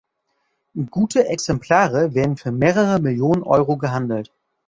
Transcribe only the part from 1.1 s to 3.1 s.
Exemplare werden für mehrere